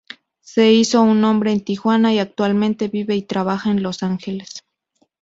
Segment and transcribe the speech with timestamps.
[0.39, 4.63] Se hizo un nombre en Tijuana y actualmente vive y trabaja en Los Ángeles.